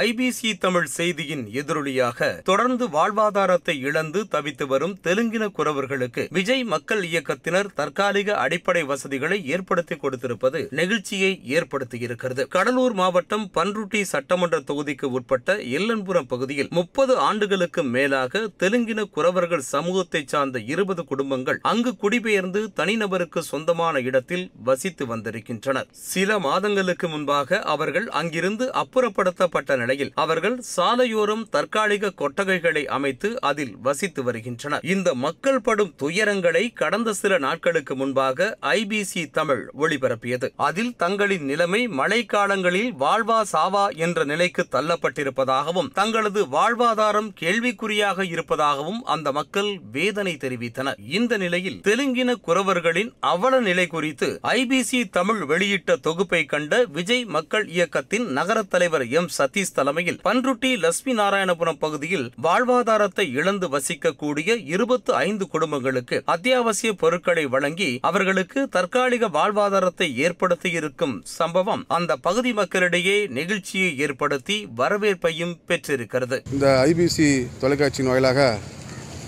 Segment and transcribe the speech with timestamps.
[0.00, 8.36] IBC Tamil செய்தியின் எதிரொலியாக தொடர்ந்து வாழ்வாதாரத்தை இழந்து தவித்து வரும் தெலுங்கின குறவர்களுக்கு விஜய் மக்கள் இயக்கத்தினர் தற்காலிக
[8.36, 12.48] அடிப்படை வசதிகளை ஏற்படுத்தி கொடுத்திருப்பது நெகிழ்ச்சியை ஏற்படுத்தியிருக்கிறது.
[12.48, 20.58] கடலூர் மாவட்டம் பன்ருட்டி சட்டமன்ற தொகுதிக்கு உட்பட்ட எல்லன்புரம் பகுதியில் முப்பது ஆண்டுகளுக்கு மேலாக தெலுங்கின குறவர்கள் சமூகத்தை சார்ந்த
[20.58, 25.86] இருபது குடும்பங்கள் அங்கு குடிபெயர்ந்து தனிநபருக்கு சொந்தமான இடத்தில் வசித்து வந்திருக்கின்றனர்.
[25.92, 34.84] சில மாதங்களுக்கு முன்பாக அவர்கள் அங்கிருந்து அப்புறப்படுத்தப்பட்ட நிலையில் அவர்கள் சாலையோரம் தற்காலிக கொட்டகைகளை அமைத்து அதில் வசித்து வருகின்றனர்.
[34.94, 40.48] இந்த மக்கள் படும் துயரங்களை கடந்த சில நாட்களுக்கு முன்பாக ஐபிசி தமிழ் ஒளிபரப்பியது.
[40.68, 49.70] அதில் தங்களின் நிலைமை மழைக்காலங்களில் வாழ்வா சாவா என்ற நிலைக்கு தள்ளப்பட்டிருப்பதாகவும் தங்களது வாழ்வாதாரம் கேள்விக்குறியாக இருப்பதாகவும் அந்த மக்கள்
[49.92, 50.98] வேதனை தெரிவித்தனர்.
[51.18, 58.26] இந்த நிலையில் தெலுங்கின குறவர்களின் அவல நிலை குறித்து ஐபிசி தமிழ் வெளியிட்ட தொகுப்பை கண்ட விஜய் மக்கள் இயக்கத்தின்
[58.38, 59.28] நகர தலைவர் எம்.
[59.38, 67.90] சதீஷ் தலைமையில் பன்ருட்டி லட்சுமி நாராயணபுரம் பகுதியில் வாழ்வாதாரத்தை இழந்து வசிக்கக்கூடிய இருபத்து ஐந்து குடும்பங்களுக்கு அத்தியாவசிய பொருட்களை வழங்கி
[68.10, 76.38] அவர்களுக்கு தற்காலிக வாழ்வாதாரத்தை ஏற்படுத்தி இருக்கும் சம்பவம் அந்த பகுதி மக்களிடையே நெகிழ்ச்சியை ஏற்படுத்தி வரவேற்பையும் பெற்றிருக்கிறது.
[76.52, 77.28] இந்த ஐபிசி
[77.62, 78.40] தொலைக்காட்சியின் வாயிலாக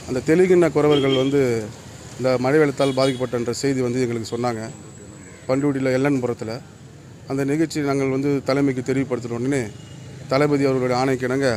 [0.08, 1.40] அந்த தெலுங்கின குறவர்கள் வந்து
[2.18, 4.62] இந்த மழை வெள்ளத்தால் பாதிக்கப்பட்டன்ற செய்தி வந்து எங்களுக்கு சொன்னாங்க.
[5.48, 6.54] பண்டுடியில் எல்லன்புரத்தில்
[7.32, 9.60] அந்த நிகழ்ச்சி நாங்கள் வந்து தலைமைக்கு தெரிவிப்படுத்தின உடனே
[10.28, 11.48] தளபதி அவர்களுடைய ஆணைக்கிணங்க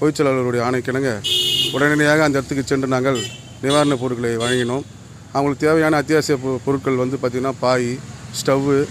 [0.00, 1.10] பொதுச்செயலாளர்களுடைய ஆணைக்கிணங்க
[1.72, 3.18] உடனடியாக அந்த இடத்துக்கு சென்று நாங்கள்
[3.62, 4.82] நிவாரணப் பொருட்களை வழங்கினோம்.
[5.32, 7.98] அவங்களுக்கு தேவையான அத்தியாவசிய பொ- பொருட்கள் வந்து பார்த்திங்கன்னா பாய்
[8.30, 8.86] ஸ்டவ்வு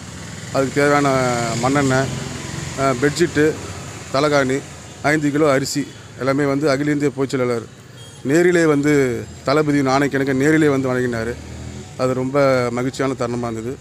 [0.53, 1.07] அதுக்கு தேவையான
[1.61, 2.07] மண்ணெண்ணெய்
[2.79, 3.51] பெட்ஷீட்டு
[4.13, 4.59] தலைகாணி
[5.01, 5.87] ஐந்து கிலோ அரிசி
[6.19, 7.65] எல்லாமே வந்து அகில இந்திய பொதுச்செயலாளர்
[8.23, 11.33] நேரிலே வந்து தளபதியின் ஆணைக்கிணங்க நேரிலே வந்து வழங்கினார்.
[11.97, 13.77] அது ரொம்ப மகிழ்ச்சியான தருணமாக இருந்தது.